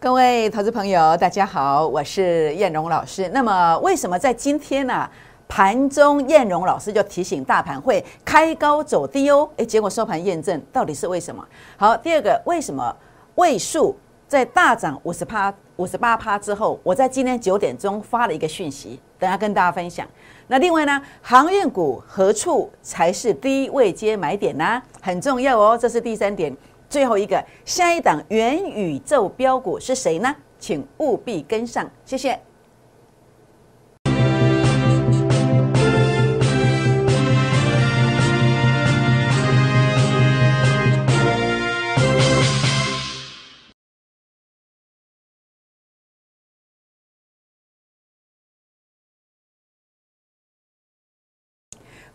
[0.00, 3.28] 各位投资朋友，大家好，我是燕荣老师。
[3.34, 5.10] 那么，为什么在今天呢、
[5.48, 9.50] 盘中燕荣老师就提醒大盘会开高走低哦？
[9.56, 11.44] 诶，结果收盘验证，到底是为什么？
[11.76, 12.94] 好，第二个，为什么
[13.34, 13.96] 位数
[14.28, 20.06] 在大涨五十趴、五十八趴之后，我在今天九点钟发了一个讯息，等下跟大家分享。
[20.46, 24.80] 那另外呢，航运股何处才是低位接买点呢？
[25.00, 26.56] 很重要哦，这是第三点。
[26.88, 30.34] 最后一个，下一档元宇宙标股是谁呢？
[30.58, 32.40] 请务必跟上，谢谢。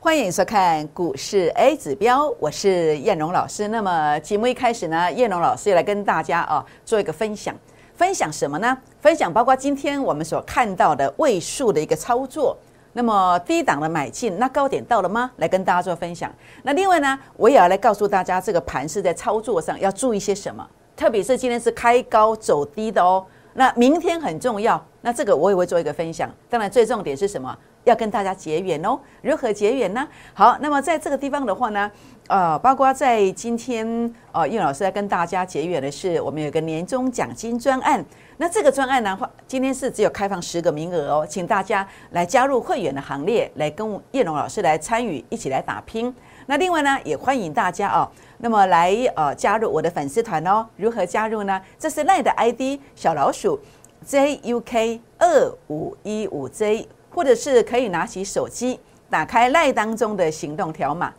[0.04, 3.70] 欢迎收看股市 A 指标，我是燕荣老师。
[3.70, 7.56] 那么节目一开始呢，燕荣老师要来跟大家啊做一个分享，
[7.96, 8.78] 分享什么呢？
[9.00, 12.58] 分享包括今天我们所看到的位数的一个操作。
[12.92, 15.32] 那么低档的买进，那高点到了吗？
[15.38, 16.30] 来跟大家做分享。
[16.64, 23.26] 那另外呢，我也要来告诉大家，这个盘是在操作上要注意些什么，特别是今天是开高走低的哦。
[23.54, 26.30] 那明天很重要，那这个我也会做一个分享。
[26.50, 27.58] 当然，最重点是什么？
[27.84, 29.00] 要跟大家结缘哦。
[29.22, 30.08] 如何结缘呢？
[30.34, 31.92] 好，那么在这个地方的话呢，
[32.28, 38.04] 呃，包括在今天，呃，叶老师在跟大家结缘的是，我们有一个年终奖金专案。
[38.38, 46.14] 那这个专案呢，话今天是只有开放十个名额哦，请大家来加入会员的行列，来跟叶龙老师来参与，一起来打拼。
[46.48, 50.68] 那另外呢，也欢迎大家哦，那么来呃加入我的粉丝团哦。
[50.76, 51.62] 如何加入呢？
[51.78, 53.60] 这是赖的 ID 小老鼠
[54.06, 56.88] JUK 二五一五 J。
[57.14, 61.14] 或者是可以拿起手机，打开赖当中的行动条码，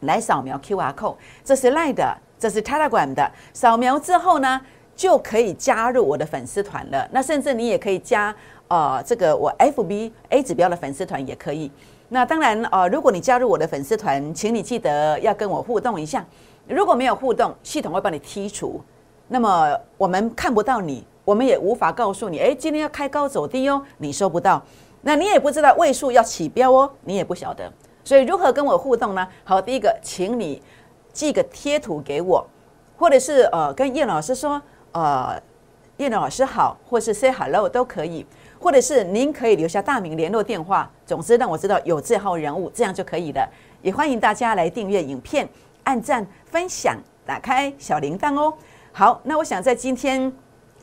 [0.00, 3.30] 来扫描 QR code，这是赖的，这是 Telegram 的。
[3.52, 4.60] 扫描之后呢，
[4.94, 7.08] 就可以加入我的粉丝团了。
[7.10, 8.34] 那甚至你也可以加
[8.68, 11.70] 呃这个我 FB A 指标的粉丝团也可以。
[12.08, 16.24] 那当然呃，如果你加入我的粉丝团，请你记得要跟我互动一下。
[16.68, 18.80] 如果没有互动，系统会帮你剔除。
[19.26, 24.62] 那么我们看不到你，我们也无法告诉你，哎，今天要开高走低哦，你收不到。
[25.06, 27.70] 那你也不知道位数要起标哦，你也不晓得，
[28.02, 29.28] 所以如何跟我互动呢？
[29.44, 30.62] 好，第一个，请你
[31.12, 32.44] 寄个贴图给我，
[32.96, 34.60] 或者是呃跟叶老师说，
[34.92, 35.38] 呃
[35.98, 38.24] 叶老师好，或是 say hello 都可以，
[38.58, 43.46] 或者是您可以留下大名、联络电话，总之让我知道有这号人物，这样就可以了。
[43.82, 45.46] 也欢迎大家来订阅影片、
[45.82, 48.54] 按赞、分享、打开小铃铛哦。
[48.90, 50.32] 好，那我想在今天。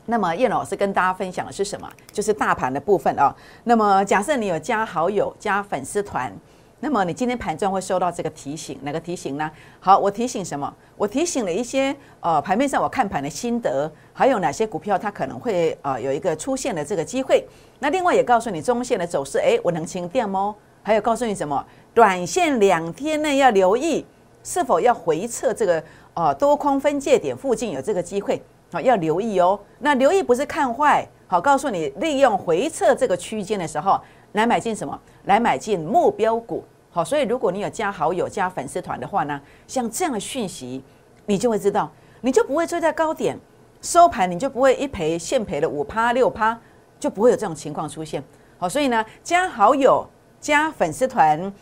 [0.06, 1.88] 那么叶老师跟大家分享的是什么？
[2.10, 3.34] 就是大盘的部分哦。
[3.64, 6.32] 那么假设你有加好友、加粉丝团，
[6.80, 9.48] 那么你今天盘中会收到这个提醒，哪个提醒呢？
[9.78, 10.72] 好，我提醒什么？
[10.96, 17.46] 我提醒了一些呃盘面上我看盘的心得，还有哪些股票它可能会呃有一个出现的这个机会。
[17.78, 20.54] 那另外也告诉你中线的走势，诶，我能清掉吗？
[20.82, 21.64] 还有告诉你什么？
[21.94, 24.04] 短线两天内要留意
[24.42, 25.82] 是否要回撤这个
[26.14, 28.42] 哦多空分界点附近有这个机会。
[28.72, 29.58] 好，要留意哦。
[29.80, 34.00] 那留意不是看坏，好，告诉你利用回撤这个区间的时候
[34.32, 34.98] 来买进什么？
[35.24, 36.64] 来买进目标股。
[36.90, 40.82] 好，所以如果你有加好友、加粉丝团的话呢，像这样的讯息，
[41.26, 41.90] 你就会知道，
[42.22, 43.38] 你就不会追在高点
[43.82, 46.58] 收盘，你就不会一赔现赔了五趴六趴，
[46.98, 48.22] 就不会有这种情况出现。
[48.56, 50.06] 好，所以呢，加好友、
[50.40, 51.52] 加粉丝团，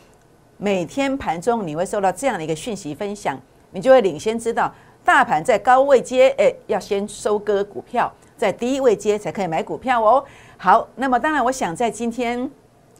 [0.58, 3.36] 每天盘中你会收到这样的一个讯息分享，
[3.72, 4.72] 你就会领先知道。
[5.02, 10.22] 大盘在高位接，哎，要先收割股票，在低位接才可以买股票哦。
[10.58, 12.48] 好，那么当然，我想在今天，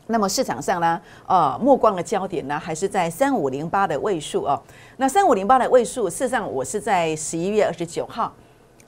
[0.06, 4.60] 那么市场上呢，呃，目光的焦点呢，还是在三五零八的位数哦。
[4.96, 8.32] 那三五零八的位数，事实上我是在十一月二十九号、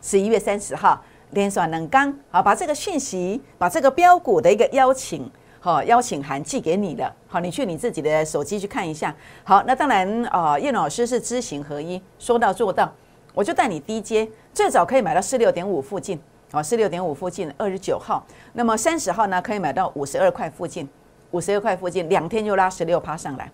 [0.01, 0.99] 十一月三十号
[1.33, 5.31] 连刷能刚，好，把这个讯息，把这个标股的一个邀请。
[5.65, 7.15] 好，邀请函寄给你了。
[7.29, 9.15] 好，你去你自己的手机去看一下。
[9.45, 12.93] 好，那当然啊，叶老师是知行合一，说到做到。
[13.33, 20.89] 我就带你低阶，最早可以买到四六点五附近，好，四六点五附近，二十九号，那么三十号呢，可以买到五十二块附近，
[21.31, 23.49] 五十二块附近，两天就拉十六趴上来。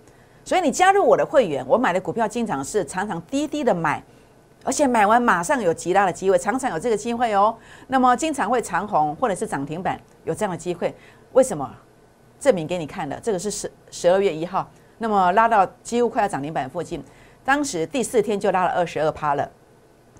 [0.46, 4.02] 所以你加入我的会员，我买的股票经常是常常低低的买，
[4.64, 7.54] 而且买完马上有极大的机会，常常有这个机会哦。
[7.88, 10.94] 那么经常会长红或者是涨停板，有这样的机会，
[11.32, 11.70] 为什么？
[12.40, 14.68] 证明给你看的，这个是十十二月一号，
[14.98, 17.02] 那么拉到几乎快要涨停板附近，
[17.44, 19.48] 当时第四天就拉了二十二趴了。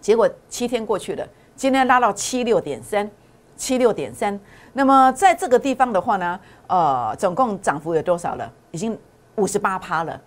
[0.00, 1.26] 结果七天过去了，
[1.56, 3.11] 今天拉到七六点三，
[3.56, 4.38] 七六点三。
[4.73, 6.38] 那么在这个地方的话呢，
[6.69, 8.53] 呃，总共涨幅有多少了？
[8.70, 8.97] 已经
[9.37, 10.20] 五十八趴了，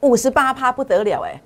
[0.00, 1.40] 五十八趴不得了哎！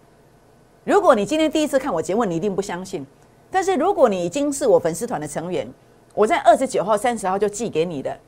[0.83, 3.07] 如果你今天第一次看我节目，你一定不相信。
[3.51, 5.69] 但是如果你已经是我粉丝团的成员，
[6.15, 8.19] 我在二十九号、三十号就寄给你的，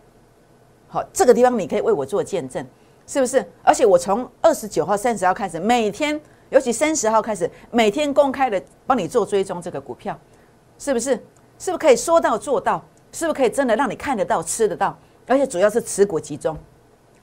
[0.89, 2.67] 好，这个地方你可以为我做见证，
[3.07, 3.45] 是不是？
[3.63, 6.19] 而且我从二十九号、三十号开始，每天，
[6.49, 10.19] 尤其三十号开始，每天公开的帮你做追踪这个股票，
[10.79, 11.11] 是不是？
[11.59, 12.83] 是不是可以说到做到？
[13.13, 14.97] 是不是可以真的让你看得到、吃得到？
[15.27, 16.57] 而且主要是持股集中，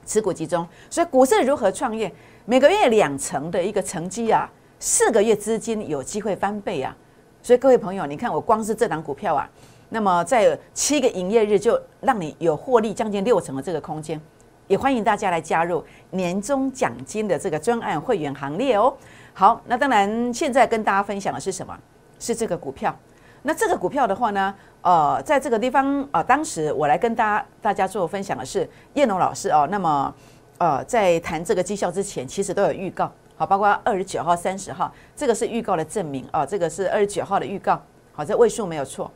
[0.04, 0.66] 持股集中。
[0.88, 2.12] 所以股市如何创业？
[2.44, 4.48] 每个月两成的一个成绩啊，
[4.78, 6.96] 四个月资金有机会翻倍啊！
[7.42, 9.50] 所以各位朋友，你看我光是这档股票啊，
[9.88, 14.20] 那么在七个营业日就让你有获利将近六成的这个空间，
[14.66, 18.92] 也欢迎大家来加入年终奖金的这个专案会员行列哦。
[19.32, 21.78] 好，那当然现在跟大家分享的是什么？
[22.18, 22.96] 是这个股票。
[23.42, 24.52] 那这个股票的话呢，
[24.82, 29.68] 呃，在这个地方啊，当时我来跟大家大家做分享的是叶龙老师哦。
[29.70, 30.12] 那么，
[30.58, 36.44] 呃，在谈这个绩效之前，其实都有预告，好，包括二十九号、三十号，这个是预告的证明啊。
[36.44, 37.80] 这个是二十九号的预告，
[38.12, 39.08] 好，这位数没有错，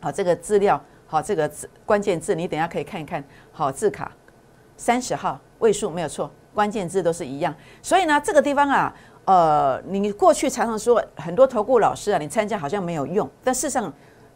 [0.00, 3.22] 好，这个资料，好，这个字关键字你等下可以看一看，
[3.52, 4.10] 好，字卡，
[4.76, 8.94] 三十号位数没有错，关键字都是一样，所以呢，这个地方啊。
[9.24, 13.92] 呃，你过去常常说很多投顾老师啊，你参加好像没有用，但事实上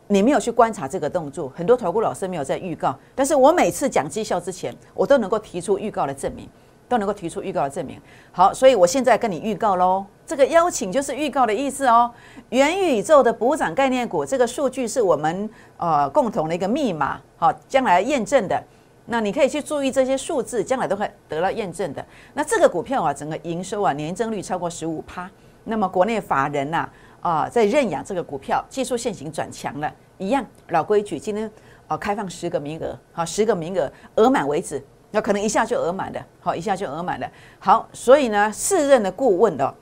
[0.07, 1.51] 你没有去观察这个动作。
[1.57, 6.47] 很多投顾老师没有在预告，但是我每次讲绩效之前，我都能够提出预告的证明，
[6.93, 7.99] 都能够提出预告的证明。
[8.33, 12.13] 好，所以我现在跟你预告喽，这个邀请就是预告的意思哦。
[12.51, 15.49] 元宇宙的补涨概念股，这个数据是我们
[15.79, 18.63] 呃共同的一个密码，好，将来验证的。
[19.07, 22.05] 那你可以去注意这些数字，将来都会得到验证的。
[22.35, 25.31] 那这个股票啊，整个营收啊，年增率超过十五趴。
[25.65, 26.89] 那么国内法人呐，
[27.23, 31.51] 啊，在认养这个股票，技术现行转强了，一样老规矩，今天
[31.89, 37.31] 啊开放十个名额，好，十个名额额满为止，那可能一下就额满的，好，一下就额满了。
[37.61, 39.73] 好，所以呢，四任的顾问的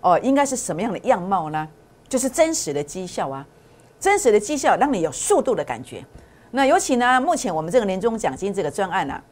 [0.00, 1.66] 哦，应该是什么样的样貌呢？
[2.08, 3.46] 就是真实的绩效啊，
[4.00, 6.04] 真实的绩效让你有速度的感觉。
[6.50, 9.22] 那尤其呢，目前我们这个年终奖金这个专案呢，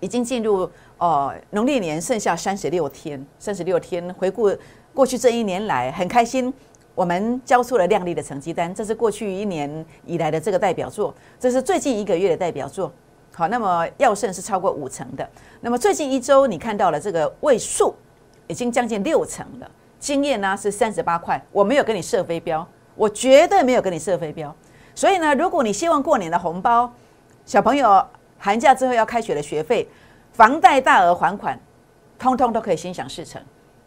[0.00, 0.68] 已经进入
[0.98, 4.50] 哦农历年剩下三十六天，三十六天回顾
[4.92, 6.52] 过去这一年来，很开心，
[6.96, 12.92] 我们交出了亮丽的成绩单，这是过去一年以来的这个代表作，这是最近一个月的代表作。
[13.38, 15.30] 好，那么药盛是超过五成的，
[15.60, 17.94] 那么最近一周你看到了这个位数
[18.48, 19.70] 已经将近六成了，
[20.00, 24.52] 经验呢是三十八块，我没有跟你设飞镖，我绝对没有跟你设飞镖。
[24.92, 26.92] 所以呢，如果你希望过年的红包，
[27.46, 28.04] 小朋友
[28.38, 29.88] 寒假之后要开学的学费，
[30.32, 31.56] 房贷大额还款，
[32.18, 33.40] 通通都可以心想事成。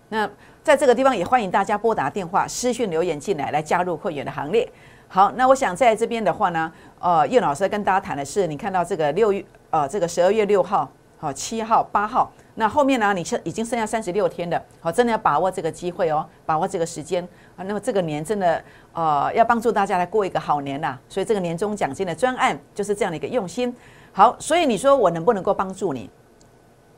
[0.08, 0.30] 那
[0.64, 4.72] 在这个地方也欢迎大家拨打电话、私讯留言进来，来加入会员的行列。
[5.14, 17.22] 好，那我想在这边的话呢，呃，叶老师跟大家谈的是，你看到这个六月，呃，这个十二月六号、好七号、八号，那后面呢，你剩已经剩下三十六天的，好，真的要把握这个机会哦，把握这个时间
[17.58, 17.64] 啊。
[17.66, 18.64] 那么这个年真的。
[18.94, 23.74] 呃，要帮助大家来过一个好年呐，所以这个年终奖金的专案就是这样的一个用心。
[24.12, 26.10] 好，所以你说我能不能够帮助你？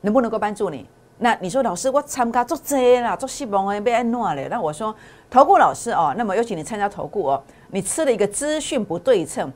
[0.00, 0.88] 能不能够帮助你？
[1.24, 4.46] 那你说老师，我参加做这啦，做希望诶被安诺嘞。
[4.50, 4.94] 那我说
[5.30, 9.50] 投顾老师哦，那么有请你参加投顾哦，你吃了一个资讯不对称、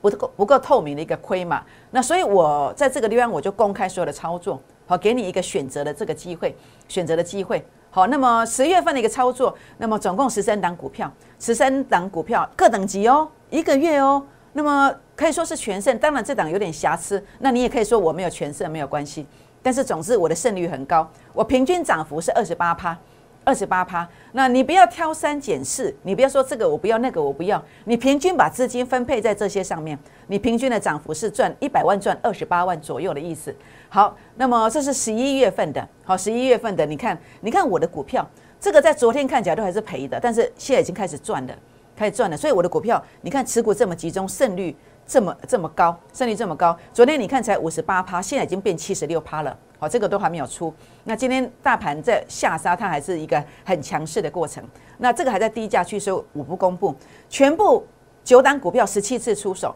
[0.00, 1.64] 不够不够透明的一个亏嘛。
[1.90, 7.66] 那所以我在这个地方我就公开所有的操作，好，给你一个选择的这个机会，选择的机会。
[7.90, 15.98] 好，那么十月份的一个操作，那么总共十三档股票，十三档股票各等级哦，一个月哦，那么可以说是全胜。
[15.98, 19.26] 当然这档有点瑕疵，那你也可以说我没有全胜，没有关系。
[19.62, 22.96] 但是总之我的胜率很高，我平均涨幅是二十八趴。
[23.44, 33.54] 二十八趴，那你不要挑三拣四，你不要说这个我不要，那个我不要，你平均把资金分配在这些上面，你平均的涨幅是赚一百万赚二十八万左右的意思。
[33.88, 38.28] 好，那么这是十一月份的，好，十一月份的，你看，你看我的股票，
[38.60, 41.54] 这个在昨天看起来都还是赔的，但是现在已经开始赚了，
[41.96, 44.76] 开始赚了，所以我的股票，你看持股这么集中，胜率
[45.08, 49.56] 这么这么高，胜率这么高，昨天你看才五十八趴，现在已经变七十六趴了。
[49.78, 50.72] 好，这个都还没有出。
[51.04, 54.62] 那今天大盘在下杀，它还是一个很强势的过程。
[54.98, 56.94] 那这个还在低价区，所以我不公布。
[57.30, 57.86] 全部
[58.22, 59.74] 九档股票十七次出手，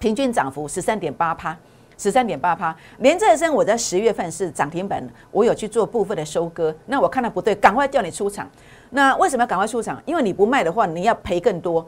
[0.00, 1.56] 平均涨幅十三点八趴，
[1.96, 2.74] 十三点八趴。
[2.98, 6.74] 连这生我在十月份是涨停板，我有去做部分的收割。
[6.86, 8.50] 那我看到不对，赶快叫你出场。
[8.90, 10.02] 那为什么要赶快出场？
[10.06, 11.86] 因为你不卖的话，你要赔更多，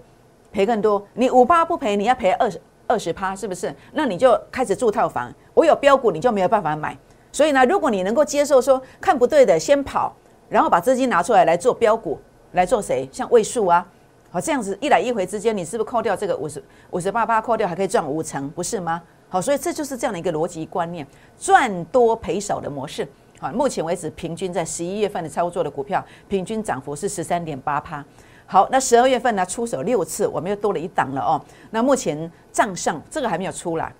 [0.52, 1.04] 赔更多。
[1.14, 3.74] 你五八不赔，你要赔二十二十趴，是不是？
[3.92, 5.32] 那你就开始住套房。
[5.54, 6.96] 我有标股，你就没有办法买。
[7.30, 10.14] 所以呢，如果你能够接受说看不对的先跑，
[10.48, 12.18] 然后把资金拿出来来做标股，
[12.52, 13.08] 来做谁？
[13.12, 13.86] 像位数啊，
[14.30, 19.02] 好这样子一来一回之间，你是不是扣掉这个五十五十八八扣掉还可以赚五成，不是吗？
[19.28, 21.06] 好，所以这就是这样的一个逻辑观念，
[21.38, 23.06] 赚多赔少的模式。
[23.38, 28.02] 好，目前为止平均在十一月份的操作的股票，平均涨幅是十三点八趴。
[28.50, 31.38] 好，那十二月份呢出手六次，我们又多了一档了哦。
[31.70, 32.18] 那目前
[32.50, 33.92] 账上这个还没有出来，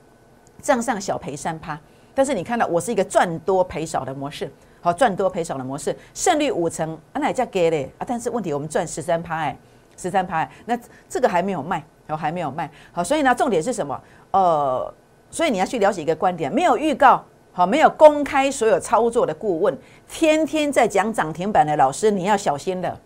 [0.63, 1.79] 账上小赔三趴，
[2.15, 4.51] 但是你看到我是一个赚多赔少的模式，
[4.81, 9.55] 好赚多赔少的模式，胜率五成，啊那也叫给嘞啊，但是问题我们赚十三趴哎，
[9.99, 10.75] 十三趴，那
[11.11, 14.01] 这个还没有卖，然后还没有卖，好，所以呢重点是什么？
[14.31, 14.95] 呃，
[15.31, 19.77] 所以你要去了解一个观点，没有预告，好，没有公开所有操作的顾问，
[20.09, 22.99] 天天在讲涨停板的老师，你要小心的。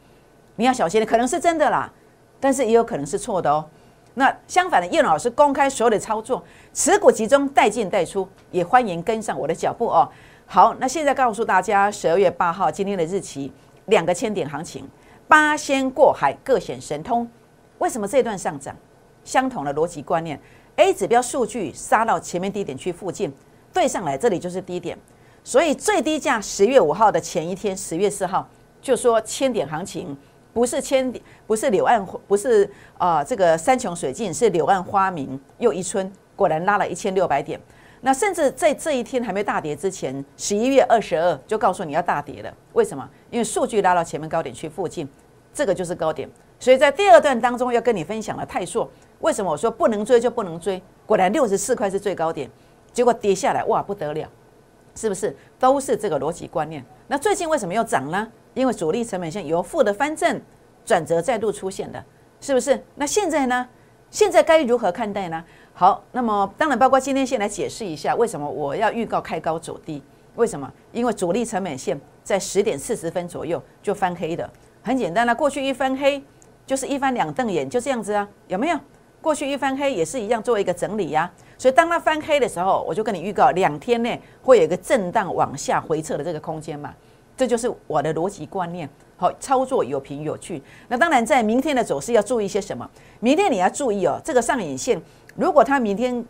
[0.56, 1.90] 你要小心的，可能是真的啦，
[2.38, 3.64] 但是也有可能是错的哦。
[4.14, 6.44] 那相反的，叶老师公开所有的操作，
[6.74, 10.06] 持股集中，带进带出，也欢迎跟上我的脚步哦。
[10.44, 13.50] 好，那现在告诉大家，十二月八号今天的日期，
[13.86, 14.86] 两个千点行情，
[15.26, 17.26] 八仙过海，各显神通。
[17.78, 18.76] 为什么这段上涨？
[19.24, 20.38] 相同的逻辑观念
[20.76, 23.32] ，A 指标数据杀到前面低点区附近，
[23.72, 24.98] 对上来这里就是低点，
[25.42, 28.46] 所以最低价十月五号的前一天，十月四号
[28.82, 30.14] 就说千点行情。
[30.52, 36.10] 不是千点，不是柳暗，不是啊，这个山穷水尽，是柳暗花明又一村。
[36.34, 37.60] 果然拉了一千六百点。
[38.00, 42.52] 那甚至在这一天还没大跌之前，十一月二十二就告诉你要大跌了。
[42.72, 43.08] 为什么？
[43.30, 45.08] 因为数据拉到前面高点区附近，
[45.54, 46.28] 这个就是高点。
[46.58, 48.90] 所以在第二段当中要跟你分享了泰硕。
[49.20, 50.82] 为什么我说不能追就不能追？
[51.06, 52.50] 果然六十四块是最高点，
[52.92, 54.28] 结果跌下来，哇，不得了，
[54.96, 55.36] 是不是？
[55.60, 56.84] 都是这个逻辑观念。
[57.12, 58.26] 那最近为什么又涨呢？
[58.54, 60.40] 因为主力成本线由负的翻正，
[60.82, 62.02] 转折再度出现的，
[62.40, 62.82] 是不是？
[62.94, 63.68] 那现在呢？
[64.10, 65.44] 现在该如何看待呢？
[65.74, 70.02] 好，那么当然包括今天先来解释一下，为什么我要预告开高走低？
[70.36, 70.72] 为什么？
[70.90, 74.48] 因为主力成本线在十点四十分左右就翻黑的，
[74.82, 75.34] 很简单了。
[75.34, 76.24] 过去一翻黑
[76.64, 78.80] 就是一翻两瞪眼，就这样子啊，有没有？
[79.20, 81.30] 过去一翻黑也是一样做一个整理呀。
[81.62, 86.92] 所以当它翻黑的时候，我就跟你预告，两天内会有一个震荡往下回撤的这个空间嘛。
[87.36, 90.60] 这就是我的逻辑观念，好操作有凭有据。
[90.88, 92.90] 那当然，在明天的走势要注意些什么？
[93.20, 95.00] 明天你要注意哦，这个上影线，
[95.36, 96.24] 如果它明天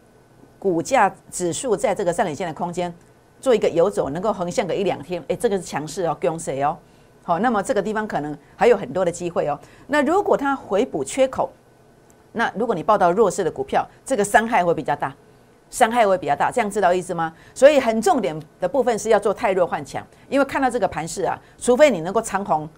[0.59, 2.93] 股价指数在这个上影线的空间
[3.41, 6.77] 做一个游走，能够横向个一两天，哎，这个是强势哦，恭喜哦。
[7.23, 9.59] 好，那么这个地方可能还有很多的机会哦。
[9.87, 11.51] 那如果它回补缺口，
[12.33, 15.15] 那如果你报到弱势的股票，这个伤害会比较大。
[15.71, 17.33] 伤害会比较大，这样知道意思吗？
[17.55, 22.69] 所以很重点的部分是要做太弱换强，因为看到这个盘势啊，除非你能够长红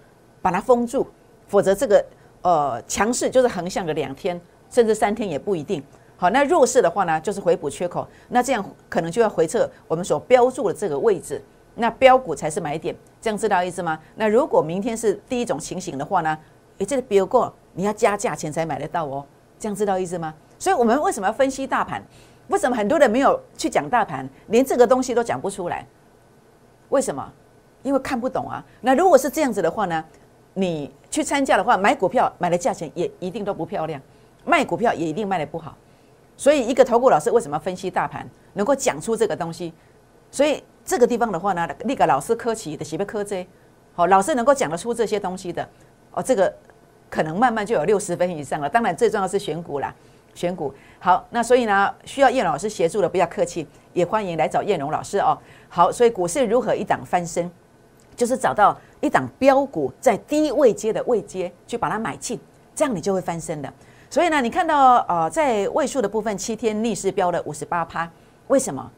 [0.41, 1.05] 把它封住，
[1.45, 2.05] 否则这个
[2.41, 5.83] 呃强势就是横向个两天甚至三天也不一定。
[6.15, 11.43] 好，那弱势的话呢，就是回补缺口，那这样可能就要回撤我们所标注的这个位置，
[11.75, 13.99] 那标股才是买点，这样知道意思吗？
[14.15, 16.37] 那如果明天是第一种情形的话呢，
[16.77, 19.25] 诶，这个标过你要加价钱才买得到哦，
[19.65, 20.31] 这样知道意思吗？
[20.59, 21.99] 所以我们为什么要分析大盘？
[22.49, 25.83] 为什么很多人没有去讲大盘，连这个东西都讲不出来？
[26.89, 27.33] 为什么？
[27.81, 28.63] 因为看不懂啊。
[28.81, 30.05] 那如果是这样子的话呢？
[30.53, 33.99] 你去参加的话，买股票买的价钱也一定都不漂亮，
[34.45, 35.75] 卖股票也一定卖的不好。
[36.37, 39.73] 所以一个投顾老师为什么分析大盘，能够讲出这个东西？
[40.29, 43.47] 所以这个地方的话呢，那个老师科奇的，喜不科 J，，
[43.95, 45.67] 好，老师能够讲得出这些东西的，
[46.11, 46.53] 哦，这个
[47.09, 48.69] 可能慢慢就有六十分以上了。
[48.69, 49.93] 当然最重要是选股啦。
[50.33, 55.37] 选股好，那所以呢，需要叶老师协助的不要客气，也欢迎来找叶荣老师哦。
[55.69, 57.49] 好，所以股市如何一档翻身，
[58.17, 62.37] 就是找到一档标股在低位阶的位阶去把它买进，
[62.75, 63.73] 这样你就会翻身的。
[64.09, 68.11] 所以呢，你看到呃，在位数的部分，七天逆势标了五十八趴，
[68.47, 68.91] 为什么？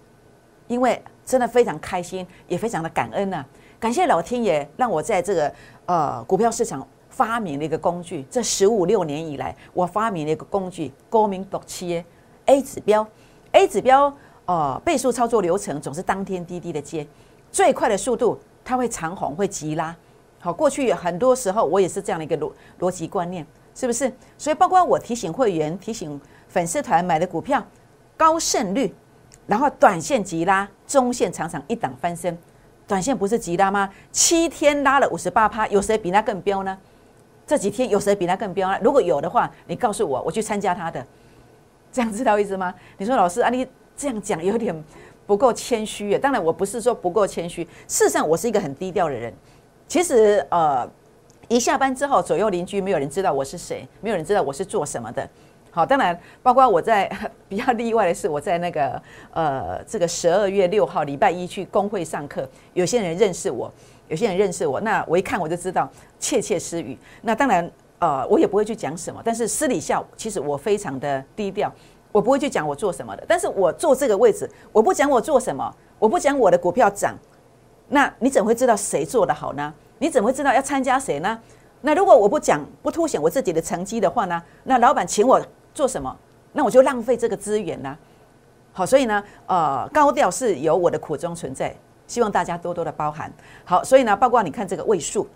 [0.67, 3.45] 因为真的非常开心，也非常的感恩呢。
[3.79, 5.53] 感谢老天爷让我在这个
[5.85, 6.85] 呃股票市场。
[7.17, 12.05] 发明了一个工具，这十五六年以来，我发明了一个工具，高明独切
[12.45, 13.05] A 指标
[13.53, 17.07] ，A 指标，呃，倍数操作流程总是当天滴滴的接，
[17.51, 19.95] 最快的速度，它会长红，会急拉。
[20.39, 23.43] 好，过去很多时候我也是这样的一个逻逻辑观念，
[23.73, 24.13] 是不是？
[24.37, 27.65] 所以包括我提醒会员、提醒粉丝团买的股票
[28.15, 28.93] 高胜率，
[29.47, 32.37] 然后短线急拉，中线常常一档翻身，
[32.87, 33.89] 短线不是急拉吗？
[34.11, 36.77] 七天拉了五十八趴，有谁比那更彪呢？
[37.47, 38.77] 这几天有谁比他更彪悍？
[38.83, 41.03] 如果有的话，你告诉我，我去参加他的，
[41.93, 42.75] 这样知道意思吗？
[42.97, 44.75] 你说老师啊，你这样讲有点
[45.25, 46.19] 不够谦虚啊。
[46.21, 49.33] 当然，我不是说不够谦虚，事实上我是一个很低调的人。
[49.87, 50.85] 其实呃，
[51.47, 55.25] 一下班之后，左右邻居没有人知道我是谁，没有人知道我是做什么的。
[55.71, 57.09] 好，当然包括我在
[57.47, 59.01] 比较例外的是，我在那个
[59.31, 63.71] 呃这个十二月六号礼拜一去工会上课，有些人认识我。
[64.07, 66.97] 有些人认识我，那我一看我就知道窃窃私语。
[67.21, 69.21] 那当然，呃，我也不会去讲什么。
[69.23, 71.71] 但是私底下，其实我非常的低调，
[72.11, 73.23] 我不会去讲我做什么的。
[73.27, 77.15] 但是我坐这个位置，我不讲我做什么，我不讲我的股票涨，
[77.89, 79.73] 那你怎会知道谁做的好呢？
[79.99, 81.39] 你怎么会知道要参加谁呢？
[81.81, 85.41] 那如果我不讲不凸显我自己的成绩的话呢，那老板请我
[85.73, 86.15] 做什么？
[86.53, 87.97] 那我就浪费这个资源啦。
[88.73, 91.75] 好，所以呢，呃，高调是有我的苦衷存在，
[92.07, 93.31] 希望大家多多的包涵。
[93.63, 95.27] 好，所以呢，包括你看这个位数，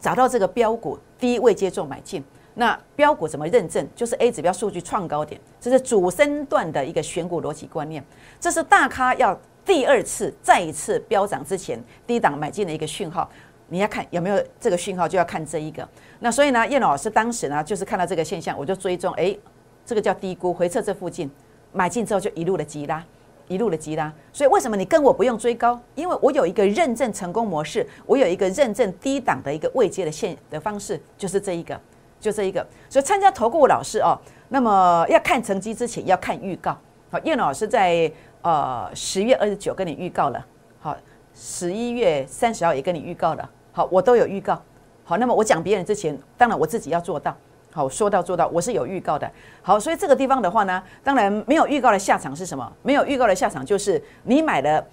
[0.00, 2.24] 找到这个标股低位接做买进。
[2.54, 3.86] 那标股怎么认证？
[3.94, 8.04] 就是 A 指标数据创高点，这是主升段的一个选股逻辑观念。
[8.40, 13.30] 这是大咖要第二次再一次飙涨之前低档买进的一个讯号。
[13.68, 15.86] 你要看有没有这个讯号，就要看这一个。
[16.20, 19.36] 那所以呢，叶老师当时呢，就是看到这个现象，我就追踪，哎，
[19.84, 21.30] 这个叫低估回撤这附近。
[21.70, 23.04] 买进之后就一路的急拉，
[23.48, 24.12] 一路的急拉。
[24.32, 25.80] 所以为什么你跟我不用追高？
[25.94, 31.78] 因为我有一个认证成功模式，我有一个认证低档的一个未接的线的方式，就是这一个，
[32.20, 32.64] 就这一个。
[32.88, 34.16] 所以参加投顾老师哦，
[34.48, 36.76] 那么要看成绩之前要看预告。
[37.10, 38.10] 好，叶老师在
[38.42, 40.46] 呃十月二十九跟你预告了，
[40.80, 40.96] 好，
[41.34, 44.60] 十一月三十号也跟你预告了，好，我都有预告。
[45.04, 47.34] 好，那么我讲别人之前，当然我自己要做到。
[47.70, 49.30] 好，说到做到，我是有预告的。
[49.62, 52.72] 好，所以这个地方的话呢，当然没有预告的下场是什么？
[52.82, 54.84] 没有预告的下场就是你买了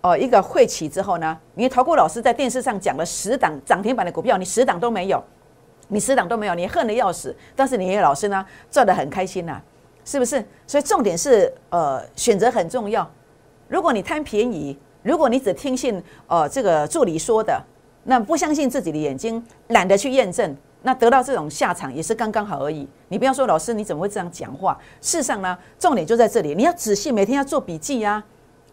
[0.00, 5.22] 哦一个会期之后呢，你投顾老师在电视上讲了十档涨停板的股票，你十档都没有，
[5.88, 7.36] 你十档都没有，你恨得要死。
[7.54, 9.60] 但是你老师呢赚得很开心呐，
[10.04, 10.44] 是不是？
[10.66, 13.08] 所以重点是呃选择很重要。
[13.68, 17.62] 如果你贪便宜，如果你只听信呃这个助理说的，
[18.04, 20.56] 那不相信自己的眼睛，懒得去验证。
[20.82, 22.88] 那得到这种下场也是刚刚好而已。
[23.08, 24.76] 你不要说老师你怎么会这样讲话？
[25.00, 28.22] 事实上呢，重点就在这里，你要仔细每天要做笔记呀。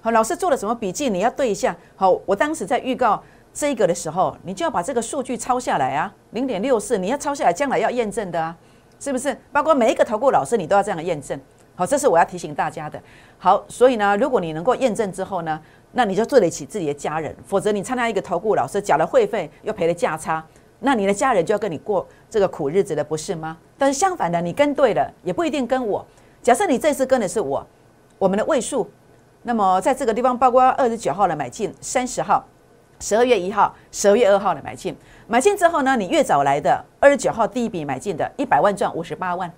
[0.01, 1.75] 好，老师做了什么笔记，你要对一下。
[1.95, 3.21] 好，我当时在预告
[3.53, 8.55] 这个的时候，你就要把这个数据抄下来啊，零点六四，你要抄下来，将来要验证的啊，
[8.99, 9.37] 是不是？
[9.51, 11.39] 包括每一个投顾老师，你都要这样验证。
[11.75, 13.01] 好，这是我要提醒大家的。
[13.37, 15.59] 好，所以呢，如果你能够验证之后呢，
[15.91, 20.45] 那你就对得起自己的家人，否则你参加一个投顾老师，缴了会费又赔了价差。
[20.79, 23.57] 那你的家人就要跟你过这个苦日子了，不是吗？
[23.77, 26.05] 但是相反的，你跟对了，也不一定跟我。
[26.41, 27.65] 假设你这次跟的是我，
[28.17, 28.89] 我们的位数，
[29.43, 32.45] 那么在这个地方，包括二十九号的买进，三十号、
[33.01, 34.95] 十二月一号、十二月二号的买进，
[35.27, 39.51] 买进之后呢，你越早来的，二十九号第一笔买进的，一百万赚五十八万，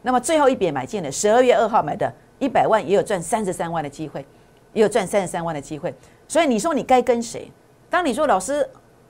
[0.00, 4.24] 那么最后一笔买进的，十二月二号买的，一百万也有赚三十三万的机会，
[4.72, 5.94] 也有赚三十三万的机会。
[6.26, 7.52] 所以你说你该跟谁？
[7.90, 8.66] 当你说老师，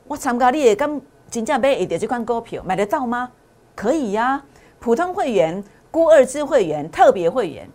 [0.09, 1.00] 我参加你也跟。
[1.35, 3.29] 金价杯一点这款股票买得到吗？
[3.75, 4.40] 可以呀，
[4.79, 7.68] 普通会员、孤二支会员、特别会员，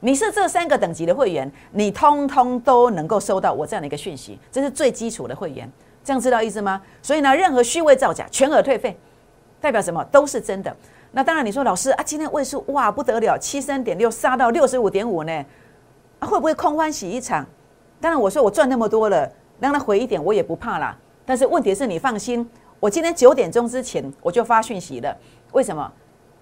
[0.00, 5.66] 你是这三个等级的会员，你通通都能够收到我这样的一个讯息，这是最基础的会员，
[6.04, 6.82] 这样知道意思吗？
[7.00, 8.94] 所以呢，任何虚伪造假全额退费，
[9.58, 10.04] 代表什么？
[10.12, 10.76] 都是真的。
[11.12, 15.32] 那当然，你说老师啊，今天位数哇不得了，七三点六杀到六十五点五呢，
[16.18, 17.46] 啊会不会空欢喜一场？
[18.02, 20.94] 当然，我说我赚那么多了，让他回一点我也不怕啦。
[21.24, 22.46] 但是问题是你放心。
[22.80, 25.16] 我今天九点钟之前我就发讯息了，
[25.52, 25.92] 为什么？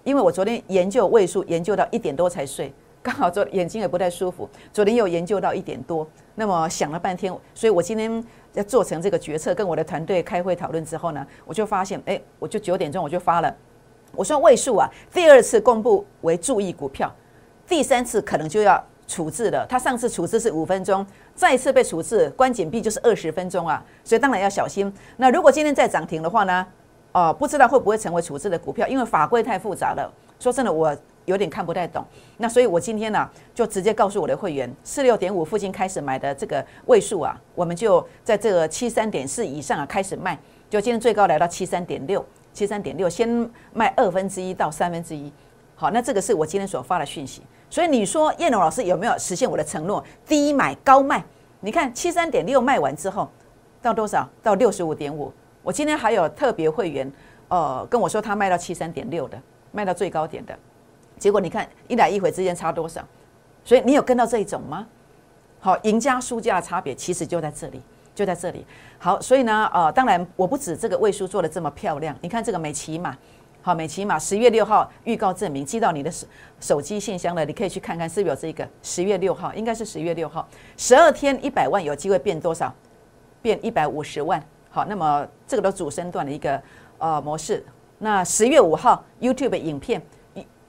[0.03, 2.71] 因为我昨天研究位数，研究到一点多才睡，
[3.01, 4.47] 刚好昨眼睛也不太舒服。
[4.71, 13.55] 昨天又研究到一点多，那么想了半天，所以我今天在做成这个决策，跟我的团队开会讨论之后呢，我就发现，哎，我就九点钟我就发了，
[14.11, 17.11] 我说位数啊，第二次公布为注意股票，
[17.67, 18.83] 第三次可能就要。
[19.07, 24.93] 处置的，他上次处置是五分钟，再次被处置，关紧闭就是二十分钟啊，所以当然要小心。
[25.15, 26.67] 那如果今天再涨停的话呢？
[27.13, 30.13] 哦，不知道会不会成为处置的股票，因为法规太复杂了。
[30.39, 32.05] 说真的，我有点看不太懂。
[32.37, 40.37] 那所以我今天呢，就直接告诉我的会员，四六点五附近开始买的这个位数啊，我们就在这个七三点四以上啊开始卖，
[40.69, 43.27] 就今天最高来到七三点六，七三点六，先
[43.73, 45.31] 卖二分之一到三分之一。
[45.73, 47.41] 好，那这个是我今天所发的讯息。
[47.69, 50.03] 所以你说叶龙老师有没有实现我的承诺？
[50.25, 51.23] 低买高卖，
[51.59, 53.29] 你看七三点六卖完之后
[53.81, 54.27] 到多少？
[54.41, 55.31] 到六十五点五。
[55.63, 57.11] 我今天还有特别会员，
[57.49, 59.37] 呃，跟我说他卖到七三点六的，
[59.73, 60.57] 卖到最高点的。
[61.19, 63.01] 结果你看一来一回之间差多少？
[63.65, 64.87] 所以你有跟到这一种吗？
[65.59, 67.81] 好，赢家输家的差别其实就在这里，
[68.15, 68.65] 就在这里。
[68.97, 73.17] 好，所以呢，呃，当然我不止这个位数做的这么漂亮，你看这个美琪嘛。
[73.67, 76.25] 好，美琪嘛，十月六号预告证明寄到你的手
[76.61, 78.65] 手机信箱了，你可以去看看是不是有这个。
[78.81, 82.73] 十月六号应该是十月六号，十二天一百万有机会变多少？
[83.41, 84.41] 变一百五十万。
[84.69, 86.63] 好，那么这个都主升段的一个
[86.97, 87.61] 呃模式。
[87.97, 90.01] 那十月五号 YouTube 影片，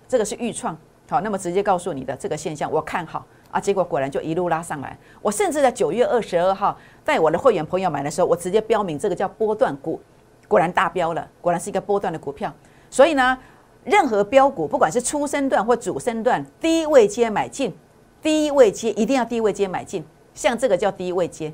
[0.09, 0.77] 这个是预创。
[1.09, 4.99] 好，那么直接告诉你的这个现象，我看好啊，结果果然就一路拉上来。
[5.23, 10.01] 我甚至在九月二十二号带我的会员朋友买的时候，我直接标明这个叫波段股，
[10.49, 12.53] 果然大标了，果然是一个波段的股票。
[12.91, 13.39] 所以呢，
[13.85, 17.77] 任何标股，不管是初升段或主升段，低位接买进，
[18.23, 20.05] 低位接一定要低位接买进。
[20.35, 21.53] 像这个叫低位接，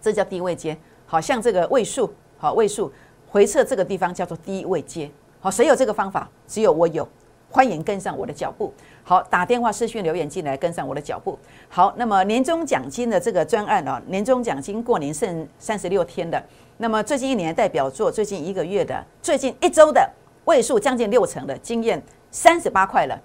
[0.00, 0.76] 这叫低位接。
[1.06, 2.92] 好像这个位数，好位数
[3.28, 5.10] 回撤这个地方叫做低位接。
[5.40, 6.28] 好，谁有这个方法？
[6.48, 7.06] 只有我有。
[7.48, 8.74] 欢迎跟上我的脚步。
[9.04, 11.38] 好，打电话、私讯、留言进来，跟上我的脚步。
[11.68, 16.42] 好，那么年终奖金的这个专案哦，年终奖金过年剩三十六天的，
[16.78, 20.10] 那么最近一年代表作，最近一个月的，最近一周的
[20.46, 23.20] 位数将近六成的经验，三十八块了，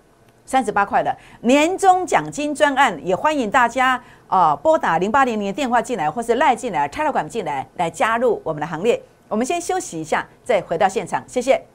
[0.45, 1.15] 三十八块了。
[1.41, 9.01] 年终奖金专案也欢迎大家啊，拨打零八零零的电话进来，或是赖进来、Telegram 进来，来加入我们的行列。
[9.27, 11.70] 我们先休息一下，再回到现场，谢谢。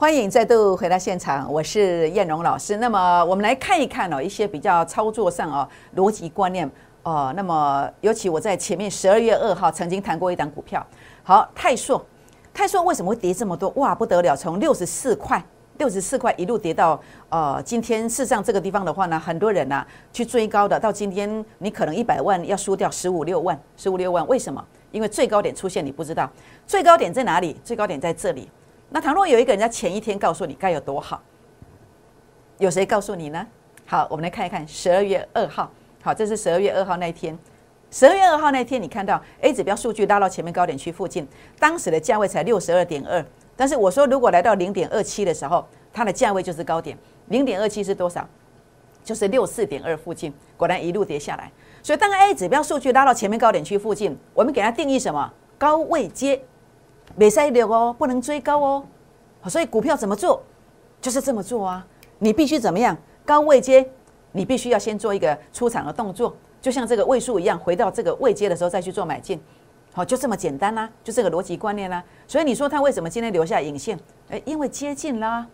[0.00, 2.76] 欢迎再度回到现场，我是燕荣老师。
[2.76, 6.70] 那么我们来看一看哦，一些比较操作上哦逻辑观念
[7.02, 7.32] 哦。
[7.34, 10.86] 那么尤其我在前面十二月二号曾经谈过一档股票，
[11.24, 12.00] 好泰硕，
[12.54, 13.70] 泰硕为什么会跌这么多？
[13.70, 15.44] 哇，不得了，从六十四块，
[15.78, 24.64] 六十四块一路跌到呃今天，事实上这个地方的话呢，很多人呢去追高的，到今天你可能一百万要输掉十五六万，十五六万，为什么？
[24.92, 26.30] 因为最高点出现你不知道，
[26.68, 27.60] 最高点在哪里？
[27.64, 28.48] 最高点在这里。
[28.90, 31.22] 那倘若有一个人在前一天告诉你该有多好，
[32.58, 33.46] 有谁告诉你呢？
[33.86, 35.70] 好，我们来看一看十二月二号。
[36.02, 37.38] 好，这是十二月二号那一天。
[37.90, 41.26] 十二月二号那天，你看到 A 指标数据拉到前面高点区附近，
[41.58, 43.24] 当时的价位才六十二点二。
[43.56, 46.96] 但是我说，如果来到零点二七的时候，它的价位就是高点。
[47.28, 48.26] 零点二七是多少？
[49.02, 50.32] 就是六四点二附近。
[50.56, 51.50] 果然一路跌下来。
[51.82, 55.32] 所以当 A 指标数据拉到前面高点区附近，我们给它定义什么？
[55.58, 56.40] 高位接。
[57.18, 58.84] 没塞流哦，不能追高哦，
[59.48, 60.40] 所以股票怎么做，
[61.00, 61.84] 就是这么做啊。
[62.20, 62.96] 你必须怎么样？
[63.26, 63.84] 高位接，
[64.30, 69.40] 你必须要先做一个出场的动作，就像这个位数一样，回到这个位接的时候再去做买进，
[69.92, 72.00] 好，就这么简单啦，就这个逻辑观念啦。
[72.28, 73.98] 所以你说他为什么今天留下影线？
[74.30, 75.44] 哎，因为接近啦，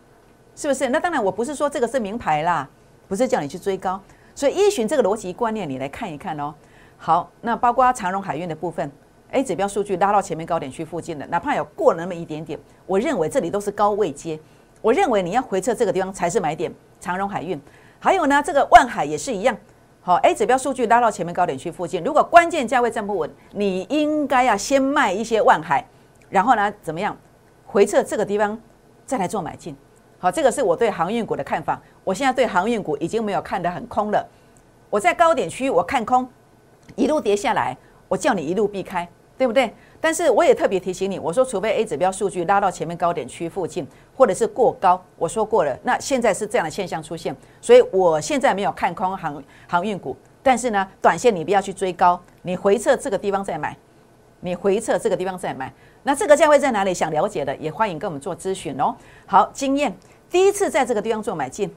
[0.55, 0.90] 是不是？
[0.90, 2.68] 那当然，我不是说这个是名牌啦，
[3.09, 3.98] 不是叫你去追高。
[4.35, 6.53] 所以依循这个逻辑观念，你来看一看哦。
[6.98, 8.92] 好，那包括长荣海运的部分。
[9.30, 14.38] A 指标数据拉到前面高点区附近的，哪怕有过那么一点点，我认为这里都是高位接。
[14.80, 16.72] 我认为你要回撤这个地方才是买点。
[17.00, 17.60] 长荣海运，
[17.98, 19.54] 还有呢，这个万海也是一样。
[20.00, 25.87] 好，A 指标数据拉到前面高点区附近，如果关键价位站不稳，你应该要先卖一些万海，
[26.30, 27.14] 然后呢，怎么样
[27.66, 28.58] 回撤这个地方
[29.04, 29.76] 再来做买进。
[30.18, 31.78] 好，这个是我对航运股的看法。
[32.04, 34.26] 我现在对航运股已经没有看得很空了。
[34.88, 36.26] 我在高点区我看空，
[36.96, 37.76] 一路跌下来，
[38.08, 39.08] 我叫你一路避开。
[39.36, 39.74] 对不对？
[40.00, 43.84] 但是我也特别提醒你，我说除非 A 指标数据拉到前面高点区附近，
[44.16, 45.76] 或者是过高，我说过了。
[45.82, 50.16] 那现在是这样的现象出现，所以我现在没有看空航航运股。
[50.40, 53.76] 但是呢，短线你不要去追高，你回撤这个地方再买，
[54.38, 55.72] 你回撤这个地方再买。
[56.04, 56.94] 那这个价位在哪里？
[56.94, 58.94] 想了解的也欢迎跟我们做咨询哦。
[59.26, 59.92] 好，经验
[60.30, 61.74] 第一次在这个地方做买进，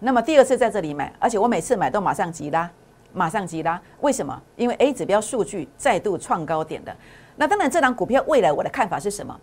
[0.00, 2.68] 那么第二次在这里买，而且我每次买都马上急拉。
[3.16, 4.38] 马上急拉，为什么？
[4.56, 6.94] 因为 A 指标数据再度创高点的。
[7.34, 9.34] 那当然，这档股票未来我的看法是什么？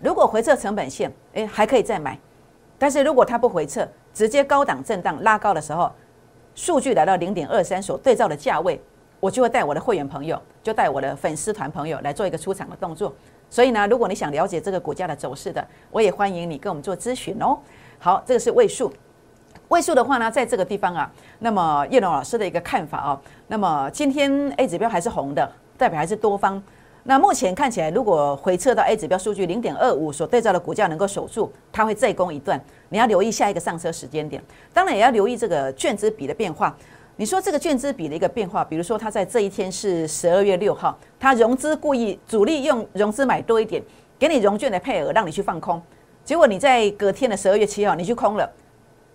[0.00, 2.18] 如果回撤成本线，诶，还可以再买。
[2.76, 5.92] 但是如果它不回撤，直接高档震荡拉高的时候，
[6.56, 8.80] 数据来到零点二三所对照的价位，
[9.20, 13.14] 我就会带我的会员朋友，就带我的粉丝团朋友来做一个出场的动作。
[13.48, 17.56] 所以呢，如果你想了解这个股价的走势的，我也欢迎你跟我们做咨询哦。
[18.00, 18.92] 好，这个是位数。
[19.70, 26.60] 位数的话呢，在这个地方啊，那么叶龙老师的一个看法啊，那么今天 A 指标还是红的，代表还是多方。
[27.04, 32.60] 那目前看起来，如果回撤到 A 指标数据零点二五所对照的股价能够守住，它会再攻一段。
[32.88, 34.42] 你要留意下一个上车时间点，
[34.74, 36.76] 当然也要留意这个券资比的变化。
[37.14, 43.80] 你说这个券资比的一个变化，比如说它在这一天是十二月六号，它融资故意主力用融资买多一点，
[44.18, 45.80] 给你融券的配额让你去放空，
[46.24, 48.50] 结果你在隔天的十二月七号你去空了。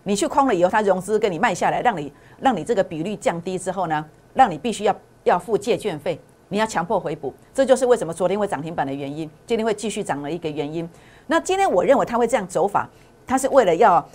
[0.07, 10.87] 你去空了以后，它融资给你卖下来，让你让你这个比率降低之后呢，让你必须要要付借券费，你要强迫回补，这就是为什么昨天会涨停板的原因，今天会继续涨的一个原因。
[11.25, 12.87] 那今天我认为它会这样走法，
[13.25, 14.07] 它是为了要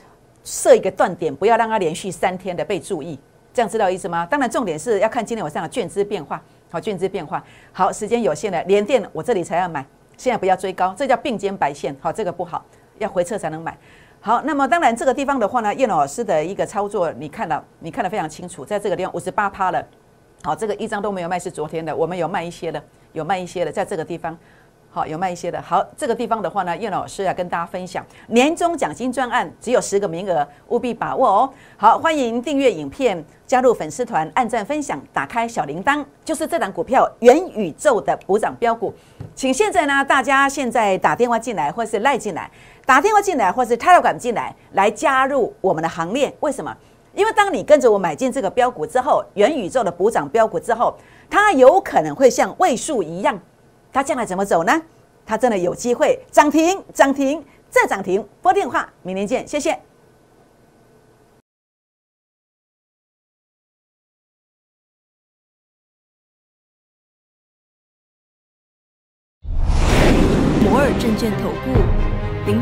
[0.44, 3.18] 设一个断点，不要让它连续三天的被注意，
[3.52, 4.24] 这样知道意思吗？
[4.24, 9.84] 当然重点是要看今天晚上的券资变化，好，券资变化，好，时间有限的连电我这里才要买，
[10.16, 12.64] 现在不要追高，这叫并肩白线，好，这个不好，
[12.98, 13.76] 要回撤才能买。
[14.22, 19.82] 好，那么当然这个地方的话呢，叶老师的一个操作，你看了，你看得非常清楚，在这个地方五十八趴了。
[20.42, 22.82] 好，这个一张都没有卖，是昨天的，我们有卖一些的，
[23.14, 24.36] 有卖一些的，在这个地方，
[24.90, 25.60] 好，有卖一些的。
[25.62, 31.50] 好，这个地方的话呢，叶老师要跟大家分享年终奖金专案，只有十个名额，务必把握哦。
[31.78, 38.92] 好，欢迎订阅影片，加入粉丝团，按赞分享，打开小铃铛，就是这档股票元宇宙的补涨标股。
[39.34, 42.50] 请现在呢，大家现在打电话进来，或是赖进来，
[42.90, 46.34] 打电话进来，或是 Telegram 进来，来加入我们的行列。
[46.40, 46.76] 为什么？
[47.14, 50.96] 因为当你跟着我买进这个标股之后，元宇宙的补涨标股之后，
[51.30, 53.38] 它有可能会像位数一样，
[53.92, 54.82] 它将来怎么走呢？
[55.24, 58.28] 它真的有机会涨停，涨停再涨停。
[58.42, 59.78] 拨电话，明天见，谢谢。
[70.64, 71.79] 摩尔证券投顾，